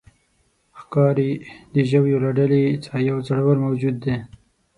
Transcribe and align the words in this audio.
ښکاري 0.79 1.31
د 1.73 1.75
ژویو 1.89 2.17
له 2.25 2.31
ډلې 2.37 2.63
څخه 2.83 2.97
یو 3.09 3.17
زړور 3.27 3.57
موجود 3.65 3.95
دی. 4.05 4.17